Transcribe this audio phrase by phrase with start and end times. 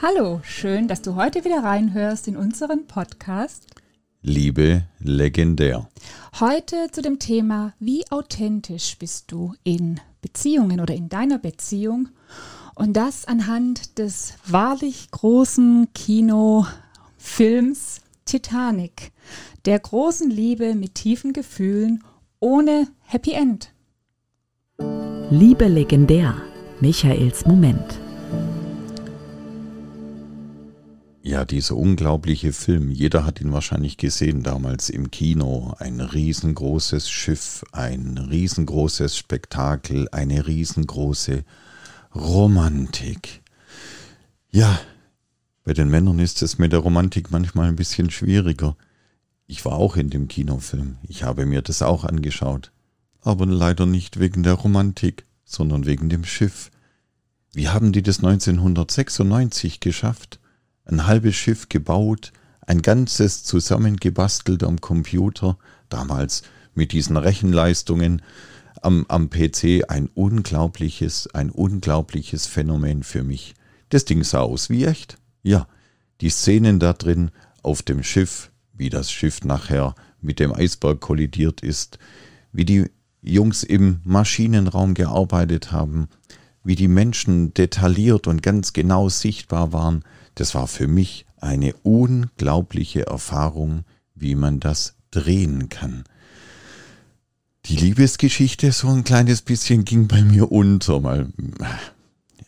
[0.00, 3.66] Hallo, schön, dass du heute wieder reinhörst in unseren Podcast.
[4.22, 5.88] Liebe legendär.
[6.38, 12.10] Heute zu dem Thema, wie authentisch bist du in Beziehungen oder in deiner Beziehung?
[12.76, 16.70] Und das anhand des wahrlich großen Kinofilms
[18.24, 19.10] Titanic,
[19.64, 22.04] der großen Liebe mit tiefen Gefühlen
[22.38, 23.72] ohne Happy End.
[25.30, 26.36] Liebe legendär.
[26.80, 27.98] Michaels Moment.
[31.22, 35.74] Ja, dieser unglaubliche Film, jeder hat ihn wahrscheinlich gesehen damals im Kino.
[35.78, 41.44] Ein riesengroßes Schiff, ein riesengroßes Spektakel, eine riesengroße
[42.14, 43.42] Romantik.
[44.50, 44.78] Ja,
[45.64, 48.76] bei den Männern ist es mit der Romantik manchmal ein bisschen schwieriger.
[49.46, 52.70] Ich war auch in dem Kinofilm, ich habe mir das auch angeschaut,
[53.22, 56.70] aber leider nicht wegen der Romantik, sondern wegen dem Schiff.
[57.52, 60.38] Wie haben die das 1996 geschafft?
[60.88, 62.32] Ein halbes Schiff gebaut,
[62.66, 65.58] ein ganzes zusammengebastelt am Computer,
[65.88, 66.42] damals
[66.74, 68.22] mit diesen Rechenleistungen
[68.82, 73.54] am, am PC, ein unglaubliches, ein unglaubliches Phänomen für mich.
[73.90, 75.18] Das Ding sah aus wie echt.
[75.42, 75.66] Ja,
[76.20, 77.30] die Szenen da drin
[77.62, 81.98] auf dem Schiff, wie das Schiff nachher mit dem Eisberg kollidiert ist,
[82.52, 82.90] wie die
[83.22, 86.08] Jungs im Maschinenraum gearbeitet haben,
[86.64, 90.04] wie die Menschen detailliert und ganz genau sichtbar waren,
[90.40, 96.04] das war für mich eine unglaubliche Erfahrung, wie man das drehen kann.
[97.66, 101.32] Die Liebesgeschichte so ein kleines bisschen ging bei mir unter, weil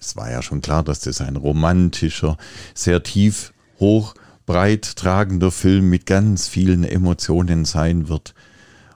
[0.00, 2.36] es war ja schon klar, dass das ein romantischer,
[2.74, 4.14] sehr tief, hoch,
[4.46, 8.34] breit tragender Film mit ganz vielen Emotionen sein wird.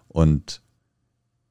[0.09, 0.63] Und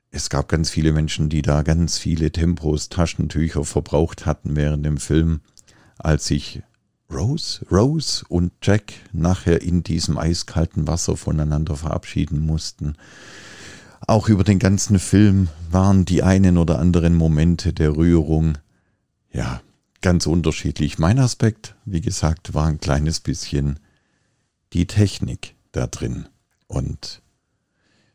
[0.10, 4.98] es gab ganz viele Menschen, die da ganz viele Tempos, Taschentücher verbraucht hatten während dem
[4.98, 5.42] Film,
[5.98, 6.62] als ich
[7.12, 12.96] Rose, Rose und Jack nachher in diesem eiskalten Wasser voneinander verabschieden mussten.
[14.06, 18.58] Auch über den ganzen Film waren die einen oder anderen Momente der Rührung,
[19.32, 19.62] ja,
[20.02, 21.00] ganz unterschiedlich.
[21.00, 23.80] Mein Aspekt, wie gesagt, war ein kleines bisschen
[24.74, 26.28] die Technik da drin
[26.68, 27.22] und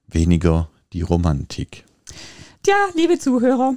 [0.06, 1.84] weniger die Romantik.
[2.62, 3.74] Tja, liebe Zuhörer,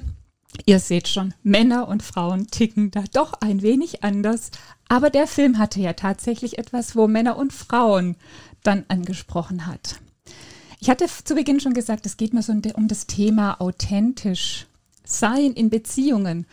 [0.65, 4.51] Ihr seht schon, Männer und Frauen ticken da doch ein wenig anders.
[4.87, 8.15] Aber der Film hatte ja tatsächlich etwas, wo Männer und Frauen
[8.63, 9.99] dann angesprochen hat.
[10.79, 14.67] Ich hatte zu Beginn schon gesagt, es geht mir so um das Thema authentisch
[15.03, 16.45] sein in Beziehungen.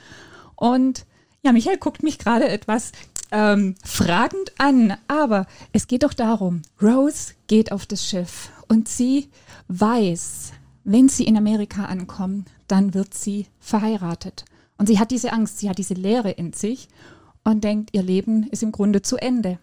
[0.57, 1.05] Und
[1.43, 2.93] ja, Michael guckt mich gerade etwas
[3.31, 9.29] ähm, fragend an, aber es geht doch darum, Rose geht auf das Schiff und sie
[9.69, 10.53] weiß,
[10.85, 14.45] wenn sie in Amerika ankommen, dann wird sie verheiratet.
[14.79, 16.89] Und sie hat diese Angst, sie hat diese Leere in sich
[17.45, 19.59] und denkt, ihr Leben ist im Grunde zu Ende.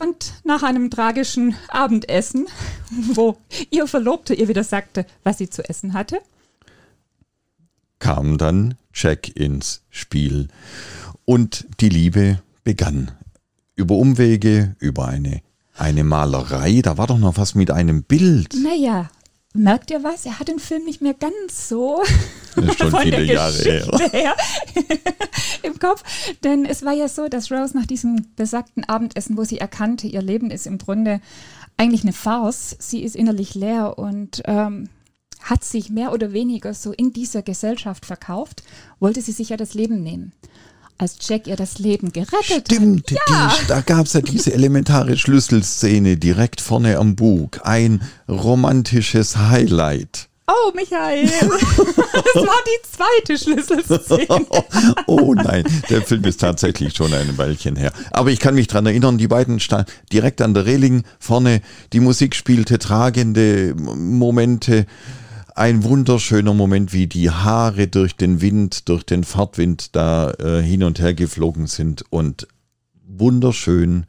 [0.00, 2.46] Und nach einem tragischen Abendessen,
[2.90, 3.36] wo
[3.70, 6.20] ihr Verlobter ihr wieder sagte, was sie zu essen hatte,
[7.98, 10.48] kam dann Jack ins Spiel.
[11.24, 13.12] Und die Liebe begann.
[13.76, 15.42] Über Umwege, über eine,
[15.74, 18.54] eine Malerei, da war doch noch was mit einem Bild.
[18.62, 19.10] Naja,
[19.54, 20.26] merkt ihr was?
[20.26, 22.02] Er hat den Film nicht mehr ganz so
[22.54, 23.98] von der Jahre her.
[24.12, 24.36] her
[25.62, 26.02] im Kopf.
[26.42, 30.22] Denn es war ja so, dass Rose nach diesem besagten Abendessen, wo sie erkannte, ihr
[30.22, 31.20] Leben ist im Grunde
[31.76, 32.76] eigentlich eine Farce.
[32.78, 34.88] Sie ist innerlich leer und ähm,
[35.40, 38.62] hat sich mehr oder weniger so in dieser Gesellschaft verkauft,
[38.98, 40.32] wollte sie sich ja das Leben nehmen
[40.98, 43.28] als Jack ihr das Leben gerettet Stimmt, hat.
[43.28, 43.54] Ja.
[43.60, 47.60] Die, da gab es ja diese elementare Schlüsselszene direkt vorne am Bug.
[47.64, 50.28] Ein romantisches Highlight.
[50.46, 54.26] Oh, Michael, das war die zweite Schlüsselszene.
[55.06, 57.92] oh nein, der Film ist tatsächlich schon ein Weilchen her.
[58.10, 61.62] Aber ich kann mich daran erinnern, die beiden standen direkt an der Reling vorne,
[61.94, 64.84] die Musik spielte tragende Momente
[65.54, 70.82] ein wunderschöner Moment, wie die Haare durch den Wind, durch den Fahrtwind da äh, hin
[70.82, 72.48] und her geflogen sind und
[73.06, 74.06] wunderschön,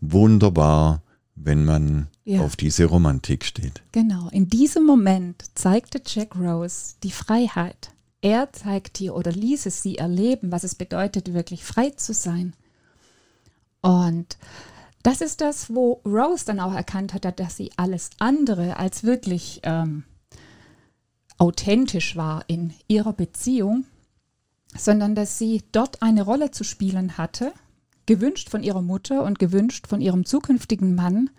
[0.00, 1.02] wunderbar,
[1.34, 2.40] wenn man ja.
[2.40, 3.82] auf diese Romantik steht.
[3.92, 7.90] Genau, in diesem Moment zeigte Jack Rose die Freiheit.
[8.22, 12.54] Er zeigte ihr oder ließ es sie erleben, was es bedeutet, wirklich frei zu sein.
[13.82, 14.38] Und
[15.02, 19.60] das ist das, wo Rose dann auch erkannt hat, dass sie alles andere als wirklich
[19.64, 20.04] ähm,
[21.38, 23.84] authentisch war in ihrer Beziehung,
[24.76, 27.52] sondern dass sie dort eine Rolle zu spielen hatte,
[28.06, 31.30] gewünscht von ihrer Mutter und gewünscht von ihrem zukünftigen Mann,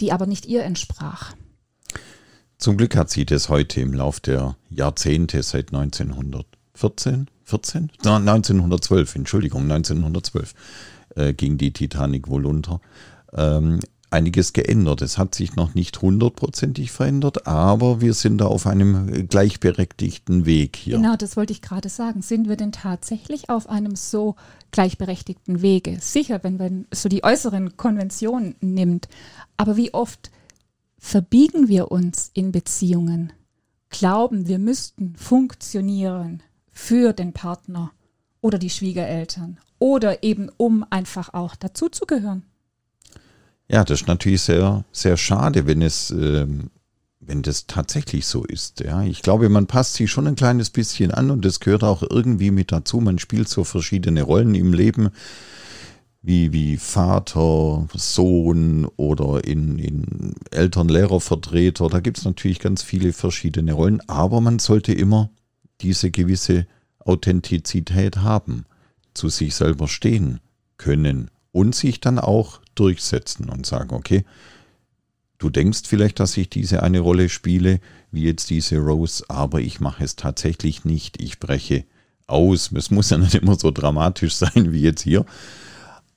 [0.00, 1.34] die aber nicht ihr entsprach.
[2.58, 7.92] Zum Glück hat sie das heute im Lauf der Jahrzehnte seit 1914, 14?
[8.02, 10.54] Na, 1912, Entschuldigung, 1912
[11.16, 12.80] äh, ging die Titanic wohl unter.
[13.32, 15.02] Ähm, einiges geändert.
[15.02, 20.76] Es hat sich noch nicht hundertprozentig verändert, aber wir sind da auf einem gleichberechtigten Weg
[20.76, 20.96] hier.
[20.96, 22.22] Genau, das wollte ich gerade sagen.
[22.22, 24.36] Sind wir denn tatsächlich auf einem so
[24.70, 25.98] gleichberechtigten Wege?
[26.00, 29.08] Sicher, wenn man so die äußeren Konventionen nimmt.
[29.56, 30.30] Aber wie oft
[30.98, 33.32] verbiegen wir uns in Beziehungen?
[33.90, 37.92] Glauben, wir müssten funktionieren für den Partner
[38.40, 42.44] oder die Schwiegereltern oder eben um einfach auch dazuzugehören.
[43.68, 46.70] Ja, das ist natürlich sehr, sehr schade, wenn es, ähm,
[47.20, 48.80] wenn das tatsächlich so ist.
[48.80, 52.02] Ja, ich glaube, man passt sich schon ein kleines bisschen an und das gehört auch
[52.08, 53.00] irgendwie mit dazu.
[53.00, 55.10] Man spielt so verschiedene Rollen im Leben,
[56.22, 61.88] wie, wie Vater, Sohn oder in, in Eltern-Lehrer-Vertreter.
[61.88, 65.30] Da gibt es natürlich ganz viele verschiedene Rollen, aber man sollte immer
[65.80, 66.66] diese gewisse
[67.00, 68.64] Authentizität haben,
[69.14, 70.40] zu sich selber stehen
[70.78, 74.24] können und sich dann auch durchsetzen und sagen, okay,
[75.38, 77.80] du denkst vielleicht, dass ich diese eine Rolle spiele,
[78.10, 81.20] wie jetzt diese Rose, aber ich mache es tatsächlich nicht.
[81.20, 81.84] Ich breche
[82.26, 82.72] aus.
[82.72, 85.24] Es muss ja nicht immer so dramatisch sein wie jetzt hier.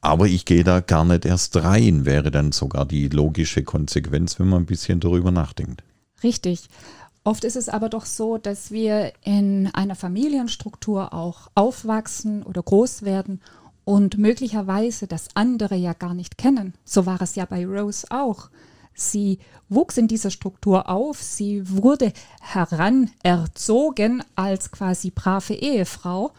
[0.02, 4.48] Aber ich gehe da gar nicht erst rein, wäre dann sogar die logische Konsequenz, wenn
[4.48, 5.84] man ein bisschen darüber nachdenkt.
[6.24, 6.70] Richtig.
[7.26, 13.04] Oft ist es aber doch so, dass wir in einer Familienstruktur auch aufwachsen oder groß
[13.04, 13.42] werden
[13.90, 16.76] und möglicherweise das andere ja gar nicht kennen.
[16.86, 18.52] So war es ja bei Rose auch.
[18.94, 26.34] Sie wuchs in dieser Struktur auf, sie wurde heranerzogen als quasi brave Ehefrau.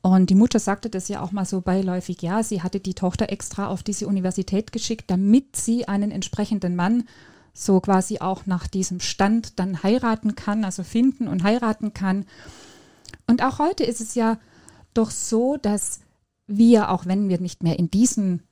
[0.00, 3.30] Und die Mutter sagte das ja auch mal so beiläufig, ja, sie hatte die Tochter
[3.30, 7.04] extra auf diese Universität geschickt, damit sie einen entsprechenden Mann
[7.52, 12.24] so quasi auch nach diesem Stand dann heiraten kann, also finden und heiraten kann.
[13.26, 14.38] Und auch heute ist es ja
[14.94, 16.00] doch so, dass
[16.46, 18.42] wir, auch wenn wir nicht mehr in diesen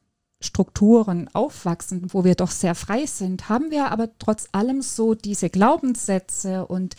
[0.41, 5.50] Strukturen aufwachsen, wo wir doch sehr frei sind, haben wir aber trotz allem so diese
[5.50, 6.97] Glaubenssätze und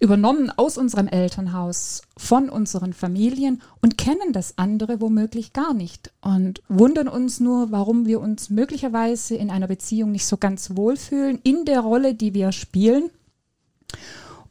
[0.00, 6.62] übernommen aus unserem Elternhaus, von unseren Familien und kennen das andere womöglich gar nicht und
[6.68, 11.66] wundern uns nur, warum wir uns möglicherweise in einer Beziehung nicht so ganz wohlfühlen in
[11.66, 13.10] der Rolle, die wir spielen.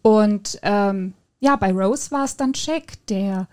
[0.04, 3.48] Und ähm, ja, bei Rose war es dann Jack, der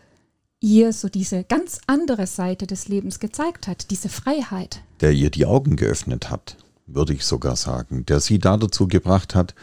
[0.66, 4.82] ihr so diese ganz andere Seite des Lebens gezeigt hat, diese Freiheit.
[5.00, 9.36] Der ihr die Augen geöffnet hat, würde ich sogar sagen, der sie da dazu gebracht
[9.36, 9.54] hat,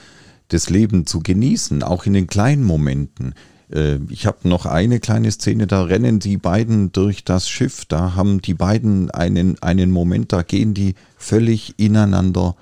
[0.48, 3.34] das Leben zu genießen, auch in den kleinen Momenten.
[3.70, 8.16] Äh, ich habe noch eine kleine Szene, da rennen die beiden durch das Schiff, da
[8.16, 12.56] haben die beiden einen, einen Moment, da gehen die völlig ineinander,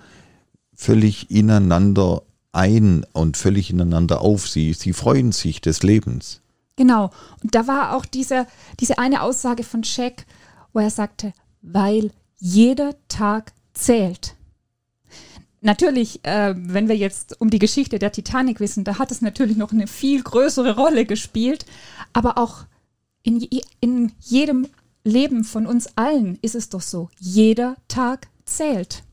[0.73, 2.23] völlig ineinander
[2.53, 4.49] ein und völlig ineinander auf.
[4.49, 6.40] Sie, sie freuen sich des Lebens.
[6.75, 7.11] Genau.
[7.43, 8.47] Und da war auch diese,
[8.79, 10.25] diese eine Aussage von Jack,
[10.73, 14.35] wo er sagte, weil jeder Tag zählt.
[15.61, 19.57] Natürlich, äh, wenn wir jetzt um die Geschichte der Titanic wissen, da hat es natürlich
[19.57, 21.65] noch eine viel größere Rolle gespielt.
[22.13, 22.65] Aber auch
[23.21, 23.47] in,
[23.79, 24.67] in jedem
[25.03, 29.03] Leben von uns allen ist es doch so, jeder Tag zählt.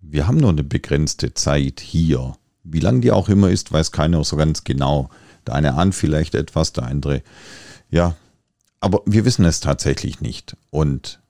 [0.00, 2.36] Wir haben nur eine begrenzte Zeit hier.
[2.64, 5.10] Wie lang die auch immer ist, weiß keiner so ganz genau.
[5.46, 7.22] Der eine ahnt vielleicht etwas, der andere,
[7.90, 8.16] ja.
[8.80, 10.56] Aber wir wissen es tatsächlich nicht.
[10.70, 11.20] Und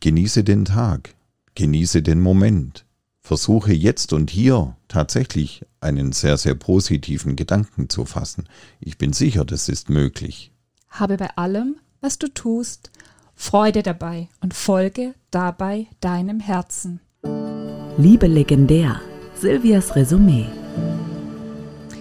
[0.00, 1.14] genieße den Tag,
[1.54, 2.84] genieße den Moment.
[3.20, 8.48] Versuche jetzt und hier tatsächlich einen sehr, sehr positiven Gedanken zu fassen.
[8.80, 10.50] Ich bin sicher, das ist möglich.
[10.88, 12.90] Habe bei allem, was du tust,
[13.36, 17.00] Freude dabei und folge dabei deinem Herzen.
[17.96, 19.00] Liebe legendär,
[19.34, 20.46] Silvias Resümee.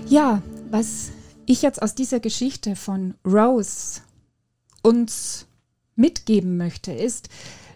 [0.07, 1.11] Ja, was
[1.45, 4.01] ich jetzt aus dieser Geschichte von Rose
[4.81, 5.45] uns
[5.95, 7.29] mitgeben möchte, ist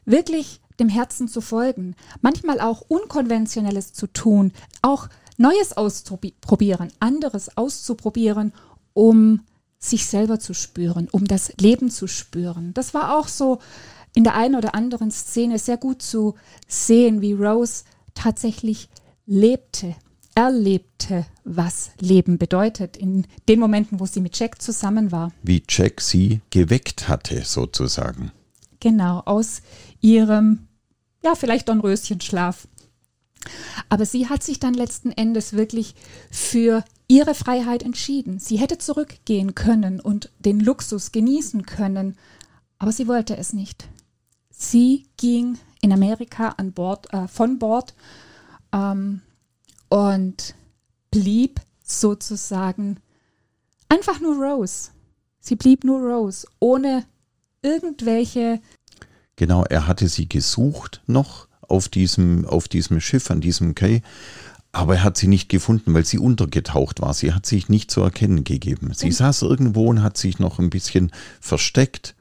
[0.06, 8.54] wirklich dem Herzen zu folgen, manchmal auch Unkonventionelles zu tun, auch Neues auszuprobieren, anderes auszuprobieren,
[8.94, 9.42] um
[9.78, 12.74] sich selber zu spüren, um das Leben zu spüren.
[12.74, 13.60] Das war auch so
[14.14, 16.36] in der einen oder anderen Szene sehr gut zu
[16.68, 17.84] sehen, wie Rose
[18.14, 18.90] tatsächlich
[19.26, 19.96] lebte,
[20.36, 25.32] erlebte, was Leben bedeutet, in den Momenten, wo sie mit Jack zusammen war.
[25.42, 28.32] Wie Jack sie geweckt hatte, sozusagen.
[28.82, 29.62] Genau, aus
[30.02, 30.68] ihrem,
[31.24, 32.68] ja, vielleicht Dornröschenschlaf.
[33.90, 35.96] Aber sie hat sich dann letzten Endes wirklich
[36.30, 38.40] für ihre Freiheit entschieden.
[38.40, 42.18] Sie hätte zurückgehen können und den Luxus genießen können,
[42.78, 43.88] aber sie wollte es nicht.
[44.50, 47.94] Sie ging in Amerika an Bord, äh, von Bord
[48.74, 49.22] ähm,
[49.90, 50.56] und
[51.12, 53.00] blieb sozusagen
[53.90, 54.92] einfach nur Rose.
[55.40, 57.06] Sie blieb nur Rose, ohne
[57.62, 58.60] irgendwelche.
[59.36, 64.02] Genau, er hatte sie gesucht noch auf diesem, auf diesem Schiff, an diesem Quai.
[64.72, 67.14] Aber er hat sie nicht gefunden, weil sie untergetaucht war.
[67.14, 68.92] Sie hat sich nicht zu erkennen gegeben.
[68.94, 69.18] Sie genau.
[69.18, 72.16] saß irgendwo und hat sich noch ein bisschen versteckt.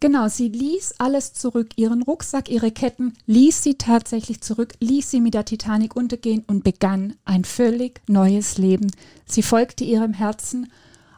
[0.00, 1.70] Genau, sie ließ alles zurück.
[1.76, 6.64] Ihren Rucksack, ihre Ketten ließ sie tatsächlich zurück, ließ sie mit der Titanic untergehen und
[6.64, 8.90] begann ein völlig neues Leben.
[9.26, 10.70] Sie folgte ihrem Herzen,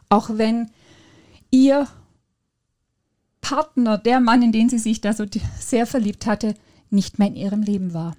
[0.09, 0.71] auch wenn
[1.51, 1.87] ihr
[3.41, 5.25] Partner, der Mann, in den sie sich da so
[5.59, 6.53] sehr verliebt hatte,
[6.89, 8.15] nicht mehr in ihrem Leben war,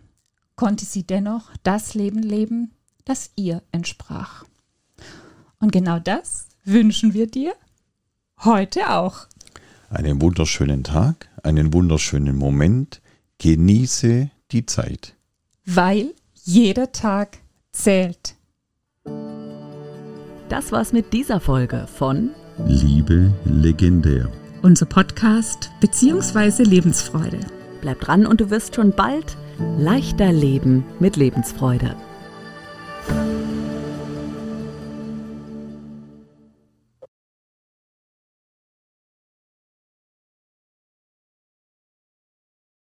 [0.57, 2.73] konnte sie dennoch das Leben leben,
[3.05, 4.45] das ihr entsprach.
[5.61, 7.55] Und genau das wünschen wir dir
[8.45, 9.27] heute auch.
[9.91, 13.01] Einen wunderschönen Tag, einen wunderschönen Moment.
[13.39, 15.15] Genieße die Zeit.
[15.65, 17.39] Weil jeder Tag
[17.73, 18.35] zählt.
[20.51, 22.31] Das war's mit dieser Folge von
[22.67, 24.31] Liebe legendär.
[24.61, 26.65] Unser Podcast bzw.
[26.65, 27.41] Lebensfreude.
[27.81, 29.39] Bleib dran und du wirst schon bald
[29.79, 31.97] leichter leben mit Lebensfreude.